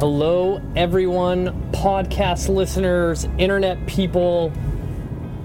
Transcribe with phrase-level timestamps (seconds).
[0.00, 4.50] Hello, everyone, podcast listeners, internet people.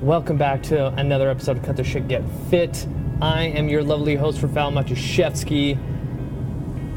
[0.01, 2.87] Welcome back to another episode of Cut the Shit Get Fit.
[3.21, 5.73] I am your lovely host, Rafal Matuszewski,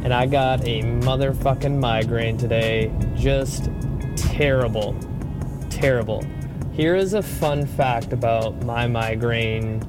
[0.05, 2.93] and I got a motherfucking migraine today.
[3.17, 3.71] Just
[4.15, 4.95] terrible.
[5.69, 6.25] Terrible.
[6.75, 9.83] Here is a fun fact about my migraine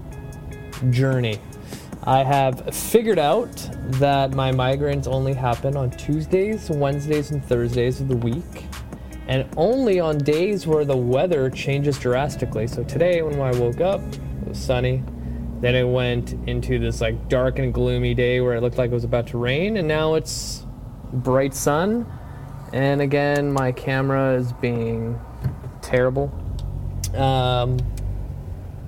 [0.90, 1.40] journey.
[2.10, 3.70] I have figured out
[4.00, 8.66] that my migraines only happen on Tuesdays, Wednesdays, and Thursdays of the week,
[9.28, 12.66] and only on days where the weather changes drastically.
[12.66, 15.04] So today, when I woke up, it was sunny.
[15.62, 18.96] Then it went into this like dark and gloomy day where it looked like it
[18.96, 20.66] was about to rain, and now it's
[21.14, 22.12] bright sun.
[22.74, 25.22] And again, my camera is being
[25.84, 26.34] terrible.
[27.14, 27.78] Um,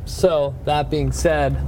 [0.05, 1.63] so, that being said,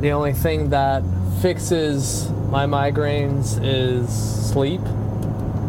[0.00, 1.02] the only thing that
[1.42, 4.08] fixes my migraines is
[4.50, 4.80] sleep.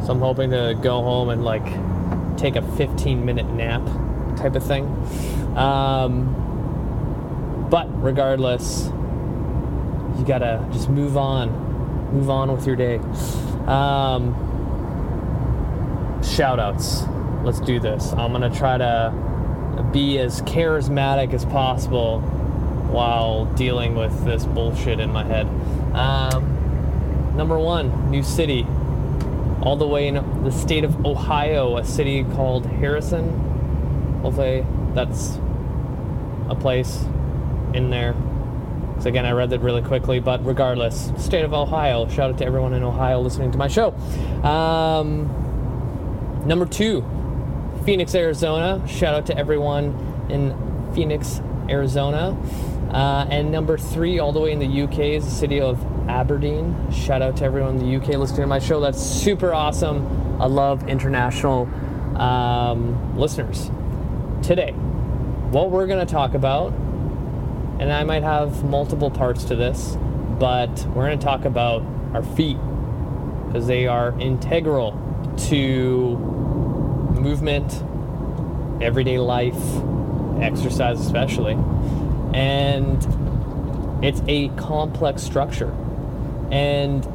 [0.06, 1.66] So I'm hoping to go home and like
[2.38, 3.86] take a 15 minute nap
[4.38, 4.86] type of thing.
[5.58, 6.38] Um,
[7.70, 8.86] but regardless,
[10.18, 11.50] you gotta just move on.
[12.14, 12.98] Move on with your day.
[13.68, 14.34] Um,
[16.24, 17.04] shout outs.
[17.44, 18.12] Let's do this.
[18.14, 22.22] I'm gonna try to be as charismatic as possible
[22.92, 25.48] while dealing with this bullshit in my head.
[25.96, 28.66] Um, number one, new city.
[29.62, 34.20] All the way in the state of Ohio, a city called Harrison.
[34.22, 35.38] Hopefully, that's
[36.50, 37.04] a place
[37.74, 38.16] in there.
[39.00, 42.08] So again, I read that really quickly, but regardless, state of Ohio.
[42.08, 43.94] Shout out to everyone in Ohio listening to my show.
[44.44, 45.26] Um,
[46.46, 47.04] number two,
[47.84, 48.86] Phoenix, Arizona.
[48.88, 50.56] Shout out to everyone in
[50.94, 52.38] Phoenix, Arizona.
[52.92, 56.92] Uh, and number three, all the way in the UK, is the city of Aberdeen.
[56.92, 58.82] Shout out to everyone in the UK listening to my show.
[58.82, 60.42] That's super awesome.
[60.42, 61.70] I love international
[62.20, 63.72] um, listeners.
[64.44, 64.74] Today,
[65.52, 66.74] what we're going to talk about,
[67.80, 69.96] and I might have multiple parts to this,
[70.38, 71.84] but we're going to talk about
[72.14, 72.58] our feet
[73.48, 74.92] because they are integral
[75.50, 76.18] to
[77.18, 77.72] movement,
[78.84, 79.56] everyday life,
[80.42, 81.56] exercise, especially
[82.34, 85.72] and it's a complex structure.
[86.52, 87.06] And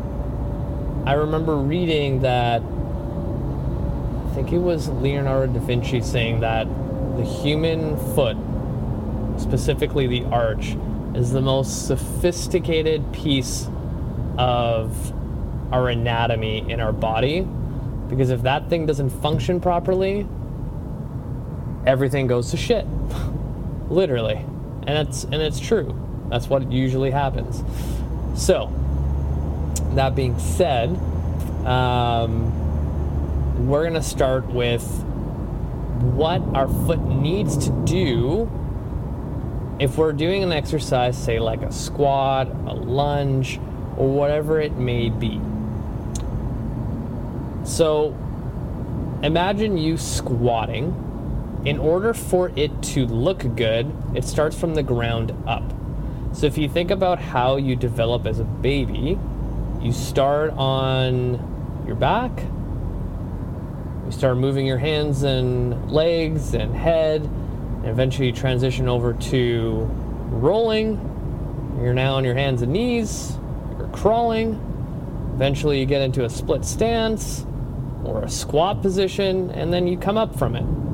[1.07, 6.67] I remember reading that I think it was Leonardo da Vinci saying that
[7.17, 8.37] the human foot,
[9.41, 10.77] specifically the arch,
[11.15, 13.69] is the most sophisticated piece
[14.37, 15.13] of
[15.73, 17.41] our anatomy in our body.
[18.09, 20.27] Because if that thing doesn't function properly,
[21.87, 22.87] everything goes to shit.
[23.89, 24.45] Literally
[24.87, 25.95] and it's and it's true.
[26.29, 27.63] That's what usually happens.
[28.41, 28.73] So,
[29.95, 30.91] that being said,
[31.67, 34.85] um, we're gonna start with
[36.15, 38.51] what our foot needs to do
[39.79, 43.59] if we're doing an exercise, say like a squat, a lunge,
[43.97, 45.41] or whatever it may be.
[47.65, 48.15] So,
[49.23, 51.03] imagine you squatting
[51.67, 55.65] in order for it to look good, it starts from the ground up.
[56.33, 59.19] So if you think about how you develop as a baby,
[59.83, 62.31] you start on your back,
[64.05, 69.89] you start moving your hands and legs and head, and eventually you transition over to
[70.31, 71.01] rolling.
[71.83, 73.37] You're now on your hands and knees,
[73.77, 74.63] you're crawling.
[75.35, 77.45] Eventually you get into a split stance
[78.05, 80.86] or a squat position, and then you come up from it.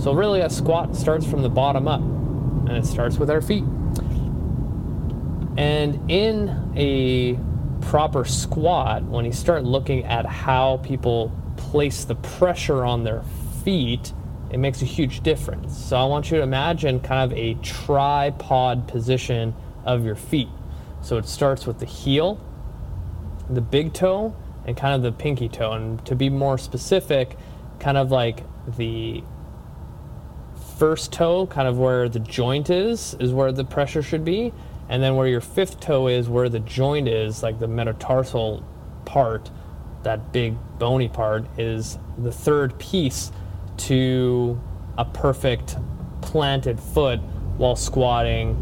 [0.00, 3.64] So, really, a squat starts from the bottom up, and it starts with our feet.
[5.58, 7.38] And in a
[7.82, 13.22] proper squat, when you start looking at how people place the pressure on their
[13.62, 14.14] feet,
[14.50, 15.76] it makes a huge difference.
[15.76, 20.48] So, I want you to imagine kind of a tripod position of your feet.
[21.02, 22.40] So, it starts with the heel,
[23.50, 24.34] the big toe,
[24.64, 25.72] and kind of the pinky toe.
[25.72, 27.36] And to be more specific,
[27.80, 28.44] kind of like
[28.78, 29.22] the
[30.80, 34.50] first toe, kind of where the joint is, is where the pressure should be.
[34.88, 38.64] And then where your fifth toe is, where the joint is, like the metatarsal
[39.04, 39.50] part,
[40.04, 43.30] that big bony part, is the third piece
[43.76, 44.58] to
[44.96, 45.76] a perfect
[46.22, 47.20] planted foot
[47.58, 48.56] while squatting,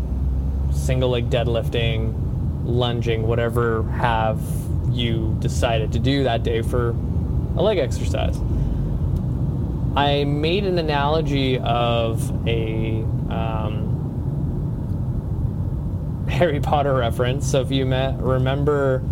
[0.75, 2.13] single leg deadlifting,
[2.65, 4.41] lunging, whatever have
[4.91, 6.91] you decided to do that day for
[7.57, 8.37] a leg exercise.
[9.99, 13.85] I made an analogy of a um,
[16.31, 17.51] Harry Potter reference.
[17.51, 19.03] So if you met, remember,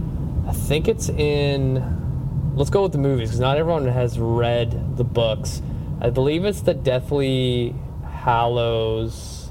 [0.47, 5.03] I think it's in let's go with the movies because not everyone has read the
[5.03, 5.61] books.
[6.01, 7.75] I believe it's the Deathly
[8.09, 9.51] Hallows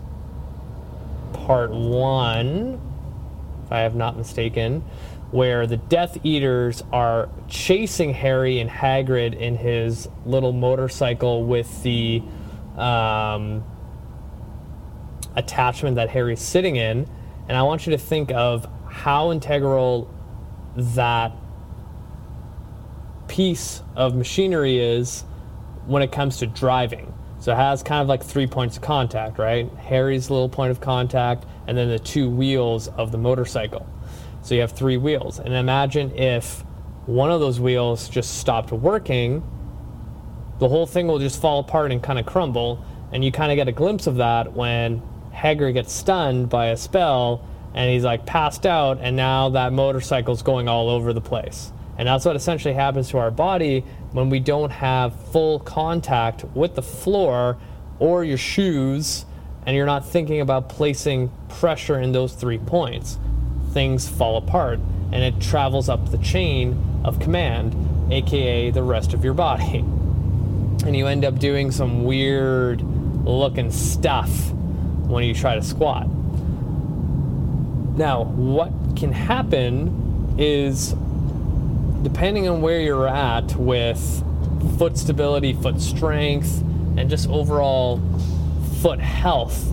[1.34, 2.80] Part One,
[3.66, 4.86] if I have not mistaken,
[5.32, 12.22] where the Death Eaters are chasing Harry and Hagrid in his little motorcycle with the
[12.78, 13.64] um,
[15.36, 17.08] attachment that Harry's sitting in.
[17.48, 20.10] And I want you to think of how integral
[20.76, 21.34] that
[23.28, 25.22] piece of machinery is
[25.86, 27.14] when it comes to driving.
[27.40, 29.70] So it has kind of like three points of contact, right?
[29.76, 33.86] Harry's little point of contact, and then the two wheels of the motorcycle.
[34.46, 35.40] So you have three wheels.
[35.40, 36.64] And imagine if
[37.08, 39.42] one of those wheels just stopped working,
[40.60, 42.86] the whole thing will just fall apart and kind of crumble.
[43.12, 45.02] And you kind of get a glimpse of that when
[45.34, 47.44] Hagrid gets stunned by a spell
[47.74, 51.72] and he's like passed out, and now that motorcycle's going all over the place.
[51.98, 56.76] And that's what essentially happens to our body when we don't have full contact with
[56.76, 57.58] the floor
[57.98, 59.26] or your shoes
[59.66, 63.18] and you're not thinking about placing pressure in those three points.
[63.76, 64.80] Things fall apart
[65.12, 67.76] and it travels up the chain of command,
[68.10, 69.84] aka the rest of your body.
[70.86, 72.82] And you end up doing some weird
[73.26, 76.08] looking stuff when you try to squat.
[77.98, 80.94] Now, what can happen is
[82.04, 84.24] depending on where you're at with
[84.78, 86.62] foot stability, foot strength,
[86.98, 88.00] and just overall
[88.82, 89.66] foot health,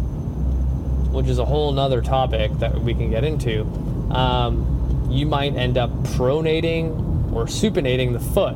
[1.13, 3.65] which is a whole nother topic that we can get into,
[4.13, 8.55] um, you might end up pronating or supinating the foot.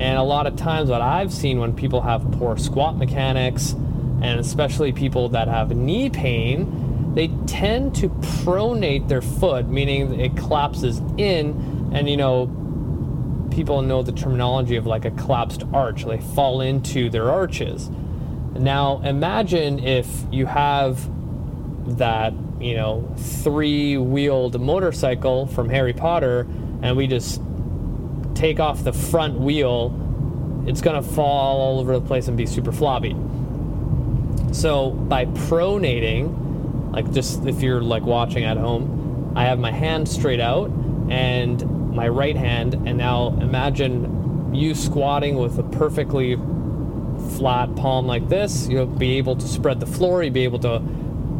[0.00, 4.40] And a lot of times, what I've seen when people have poor squat mechanics, and
[4.40, 11.00] especially people that have knee pain, they tend to pronate their foot, meaning it collapses
[11.16, 12.46] in, and you know,
[13.50, 16.04] people know the terminology of like a collapsed arch.
[16.04, 17.90] They fall into their arches.
[18.54, 21.08] Now, imagine if you have
[21.98, 26.46] that, you know, three wheeled motorcycle from Harry Potter
[26.82, 27.40] and we just
[28.34, 29.92] take off the front wheel,
[30.66, 33.16] it's going to fall all over the place and be super floppy.
[34.52, 40.08] So, by pronating, like just if you're like watching at home, I have my hand
[40.08, 40.70] straight out
[41.10, 46.36] and my right hand, and now imagine you squatting with a perfectly
[47.36, 48.68] flat palm like this.
[48.68, 50.82] You'll be able to spread the floor, you'll be able to,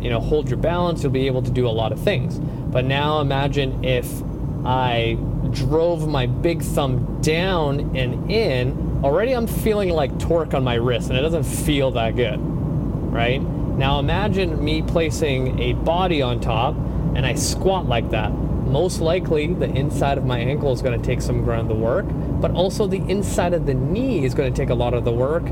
[0.03, 2.39] you know, hold your balance, you'll be able to do a lot of things.
[2.39, 4.23] But now imagine if
[4.65, 5.17] I
[5.51, 11.09] drove my big thumb down and in, already I'm feeling like torque on my wrist,
[11.11, 13.41] and it doesn't feel that good, right?
[13.41, 16.75] Now imagine me placing a body on top
[17.15, 18.33] and I squat like that
[18.69, 22.05] most likely the inside of my ankle is going to take some of the work,
[22.41, 25.13] but also the inside of the knee is going to take a lot of the
[25.13, 25.45] work.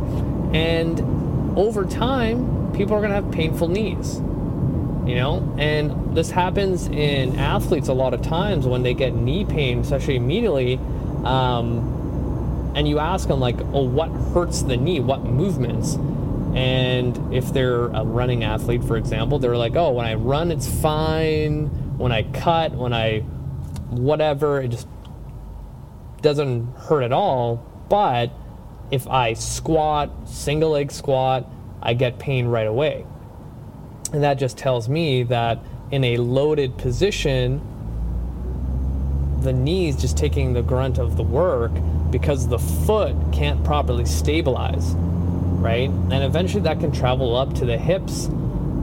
[0.54, 1.00] And
[1.58, 4.20] over time, people are going to have painful knees.
[5.06, 9.44] You know, and this happens in athletes a lot of times when they get knee
[9.44, 10.80] pain, especially immediately.
[11.24, 15.00] Um, and you ask them, like, oh, what hurts the knee?
[15.00, 15.94] What movements?
[16.54, 20.68] And if they're a running athlete, for example, they're like, oh, when I run, it's
[20.68, 21.68] fine
[21.98, 23.20] when I cut, when I
[23.90, 24.88] whatever, it just
[26.22, 27.56] doesn't hurt at all.
[27.88, 28.30] But
[28.90, 31.50] if I squat, single leg squat,
[31.80, 33.06] I get pain right away.
[34.12, 35.58] And that just tells me that
[35.90, 37.60] in a loaded position,
[39.42, 41.72] the knee is just taking the grunt of the work
[42.10, 45.88] because the foot can't properly stabilize, right?
[45.88, 48.26] And eventually that can travel up to the hips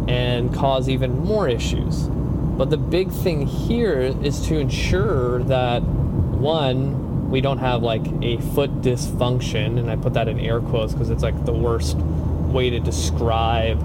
[0.08, 2.04] and cause even more issues.
[2.04, 8.38] But the big thing here is to ensure that one, we don't have like a
[8.38, 12.70] foot dysfunction, and I put that in air quotes because it's like the worst way
[12.70, 13.82] to describe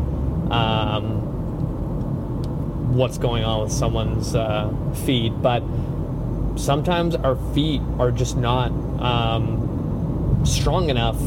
[0.50, 1.28] um,
[2.94, 4.72] what's going on with someone's uh,
[5.04, 5.32] feet.
[5.40, 5.62] But
[6.56, 11.20] sometimes our feet are just not um, strong enough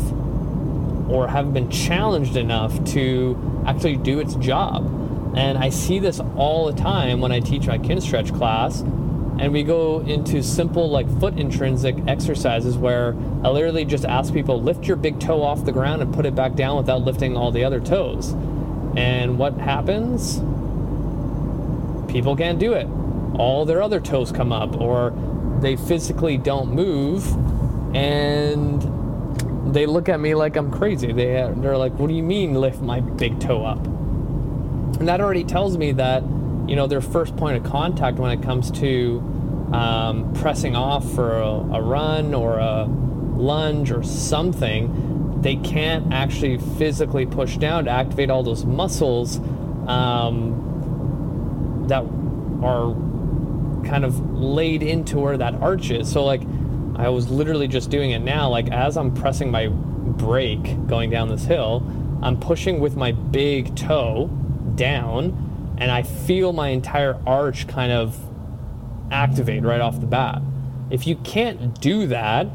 [1.10, 4.86] or haven't been challenged enough to actually do its job.
[5.36, 8.82] And I see this all the time when I teach my Kinstretch class.
[8.82, 14.62] And we go into simple, like foot intrinsic exercises where I literally just ask people
[14.62, 17.52] lift your big toe off the ground and put it back down without lifting all
[17.52, 18.34] the other toes.
[18.96, 20.40] And what happens?
[22.12, 22.88] People can't do it.
[23.40, 25.14] All their other toes come up, or
[25.62, 27.26] they physically don't move,
[27.96, 28.82] and
[29.74, 31.12] they look at me like I'm crazy.
[31.14, 33.86] They, they're like, What do you mean lift my big toe up?
[35.02, 36.22] And that already tells me that,
[36.68, 39.20] you know, their first point of contact when it comes to
[39.74, 46.58] um, pressing off for a, a, run or a lunge or something, they can't actually
[46.58, 49.40] physically push down to activate all those muscles
[49.88, 52.04] um, that
[52.64, 52.94] are
[53.88, 56.12] kind of laid into where that arch is.
[56.12, 56.42] So, like,
[56.96, 58.50] I was literally just doing it now.
[58.50, 61.84] Like, as I'm pressing my brake going down this hill,
[62.22, 64.28] I'm pushing with my big toe
[64.76, 68.20] down, and I feel my entire arch kind of
[69.12, 70.42] activate right off the bat.
[70.92, 72.48] If you can't do that,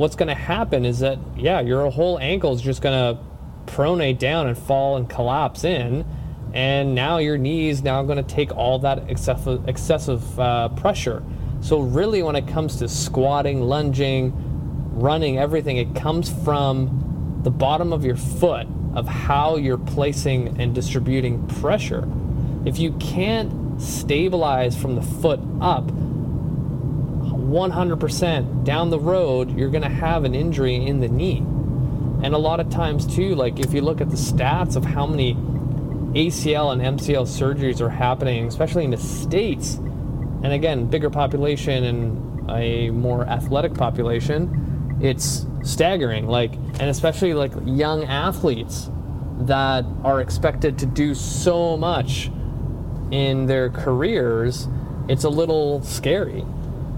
[0.00, 3.22] what's going to happen is that, yeah, your whole ankle is just going to
[3.70, 6.06] pronate down and fall and collapse in.
[6.54, 11.22] And now your knees now going to take all that excessive, excessive uh, pressure.
[11.60, 14.32] So really, when it comes to squatting, lunging,
[14.98, 20.74] running, everything, it comes from the bottom of your foot of how you're placing and
[20.74, 22.08] distributing pressure.
[22.64, 25.90] If you can't stabilize from the foot up
[27.50, 31.38] 100% down the road, you're going to have an injury in the knee.
[32.22, 35.06] And a lot of times, too, like if you look at the stats of how
[35.06, 35.34] many
[36.14, 42.50] ACL and MCL surgeries are happening, especially in the States, and again, bigger population and
[42.50, 46.26] a more athletic population, it's staggering.
[46.26, 48.90] Like, and especially like young athletes
[49.40, 52.30] that are expected to do so much
[53.10, 54.68] in their careers,
[55.08, 56.44] it's a little scary.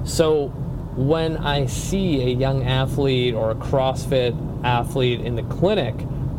[0.04, 0.48] So
[0.96, 5.94] when I see a young athlete or a CrossFit athlete in the clinic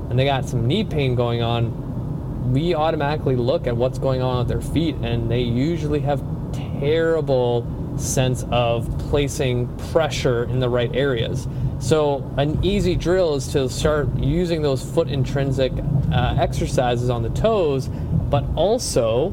[0.09, 4.39] and they got some knee pain going on, we automatically look at what's going on
[4.39, 7.65] with their feet and they usually have terrible
[7.97, 11.47] sense of placing pressure in the right areas.
[11.79, 15.71] So, an easy drill is to start using those foot intrinsic
[16.11, 19.31] uh, exercises on the toes, but also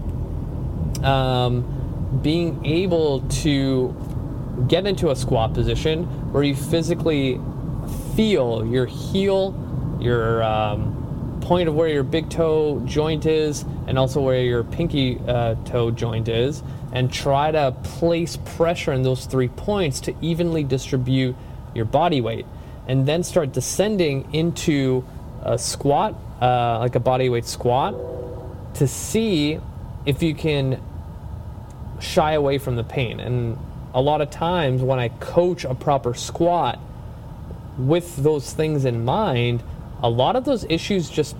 [1.03, 3.95] um, being able to
[4.69, 7.41] get into a squat position where you physically
[8.15, 14.21] feel your heel, your um, point of where your big toe joint is, and also
[14.21, 16.63] where your pinky uh, toe joint is,
[16.93, 21.35] and try to place pressure in those three points to evenly distribute
[21.75, 22.47] your body weight.
[22.89, 25.05] And then start descending into
[25.43, 27.95] a squat, uh, like a body weight squat,
[28.75, 29.59] to see
[30.07, 30.83] if you can
[32.01, 33.21] shy away from the pain.
[33.21, 33.59] And
[33.95, 36.79] a lot of times when I coach a proper squat
[37.79, 39.63] with those things in mind,
[40.03, 41.37] a lot of those issues just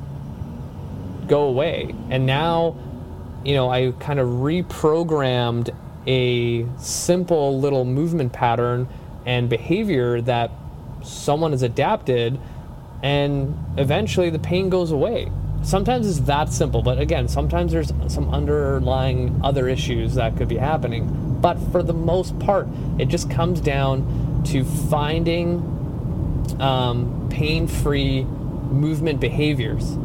[1.27, 1.95] go away.
[2.11, 2.77] And now,
[3.45, 5.75] you know, I kind of reprogrammed
[6.07, 8.89] a simple little movement pattern
[9.27, 10.51] and behavior that
[11.03, 12.39] someone has adapted,
[13.03, 15.31] and eventually the pain goes away.
[15.63, 20.57] Sometimes it's that simple, but again, sometimes there's some underlying other issues that could be
[20.57, 21.30] happening.
[21.41, 22.69] But for the most part,
[22.99, 25.59] it just comes down to finding
[26.61, 29.97] um, pain free movement behaviors.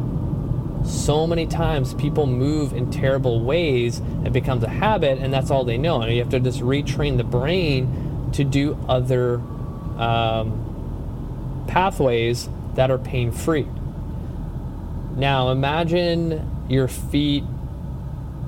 [0.84, 5.64] So many times people move in terrible ways, it becomes a habit, and that's all
[5.64, 6.00] they know.
[6.00, 9.40] And you have to just retrain the brain to do other
[9.98, 13.66] um, pathways that are pain free.
[15.16, 17.44] Now, imagine your feet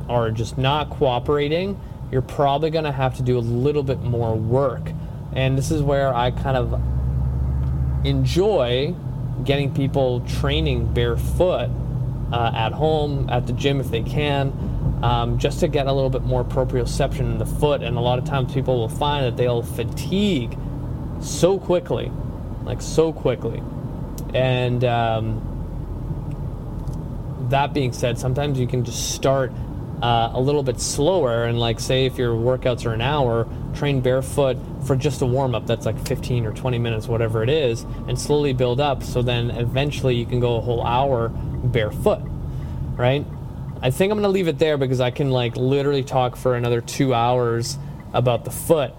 [0.09, 4.34] are just not cooperating you're probably going to have to do a little bit more
[4.34, 4.92] work.
[5.32, 6.80] And this is where I kind of
[8.06, 8.94] enjoy
[9.44, 11.70] getting people training barefoot
[12.32, 14.52] uh, at home, at the gym if they can,
[15.02, 17.82] um, just to get a little bit more proprioception in the foot.
[17.82, 20.56] And a lot of times people will find that they'll fatigue
[21.20, 22.10] so quickly,
[22.64, 23.62] like so quickly.
[24.34, 25.44] And um,
[27.50, 29.52] that being said, sometimes you can just start
[30.02, 31.44] uh, a little bit slower.
[31.44, 35.54] And like say if your workouts are an hour train barefoot for just a warm
[35.54, 39.02] up that's like 15 or 20 minutes whatever it is and slowly build up.
[39.02, 42.22] So then eventually you can go a whole hour barefoot
[42.98, 43.24] right?
[43.80, 46.82] I think i'm to leave it there because i can like literally talk for another
[46.82, 47.78] two hours
[48.12, 48.92] about the foot.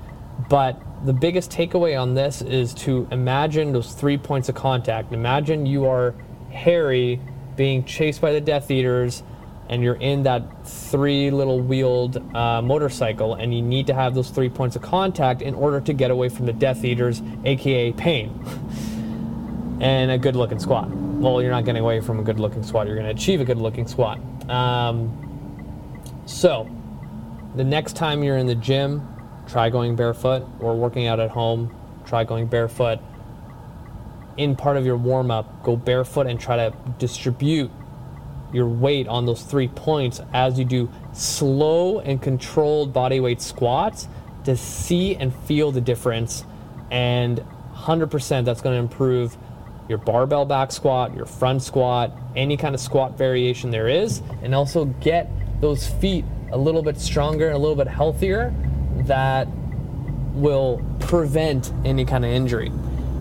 [0.50, 5.14] But the biggest takeaway on this is to imagine those three points of contact.
[5.14, 6.16] Imagine you are
[6.52, 7.22] harry
[7.56, 9.22] being chased by the death eaters
[9.70, 14.32] and you're in that three little wheeled uh, motorcycle and you need to have those
[14.32, 18.44] three points of contact in order to get away from the Death Eaters, aka pain,
[19.80, 20.90] and a good looking squat.
[20.90, 23.46] Well, you're not getting away from a good looking squat, you're going to achieve a
[23.46, 24.20] good looking squat.
[24.50, 25.16] Um,
[26.26, 26.68] so,
[27.56, 29.08] the next time you're in the gym,
[29.48, 33.00] try going barefoot or working out at home, try going barefoot.
[34.38, 37.70] In part of your warm up, go barefoot and try to distribute
[38.52, 44.08] your weight on those three points as you do slow and controlled body weight squats
[44.46, 46.44] to see and feel the difference
[46.92, 47.44] and
[47.76, 49.38] 100% that's going to improve
[49.88, 54.54] your barbell back squat, your front squat, any kind of squat variation there is, and
[54.54, 55.30] also get
[55.62, 58.54] those feet a little bit stronger and a little bit healthier
[59.06, 59.48] that
[60.34, 62.72] will prevent any kind of injury.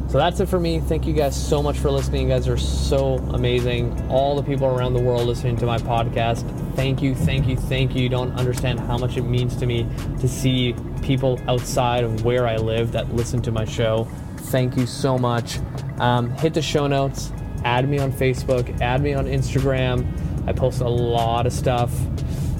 [0.09, 0.81] So that's it for me.
[0.81, 2.23] Thank you guys so much for listening.
[2.23, 4.09] You guys are so amazing.
[4.09, 7.95] All the people around the world listening to my podcast, thank you, thank you, thank
[7.95, 8.05] you.
[8.05, 9.87] You don't understand how much it means to me
[10.21, 14.09] to see people outside of where I live that listen to my show.
[14.37, 15.59] Thank you so much.
[15.99, 17.31] Um, hit the show notes,
[17.65, 20.07] add me on Facebook, add me on Instagram.
[20.49, 21.93] I post a lot of stuff.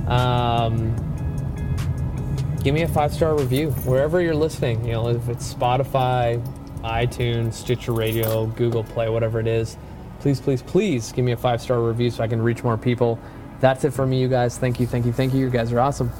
[0.07, 0.95] Um,
[2.63, 4.85] give me a five star review wherever you're listening.
[4.85, 6.45] You know, if it's Spotify,
[6.81, 9.77] iTunes, Stitcher Radio, Google Play, whatever it is.
[10.21, 13.19] Please, please, please give me a five star review so I can reach more people.
[13.61, 14.59] That's it for me, you guys.
[14.59, 15.41] Thank you, thank you, thank you.
[15.41, 16.11] You guys are awesome.